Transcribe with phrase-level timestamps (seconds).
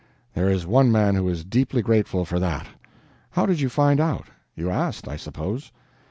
[0.33, 2.65] "There is one man who is deeply grateful for that.
[3.29, 4.25] How did you find out?
[4.55, 5.71] You asked, I suppose?"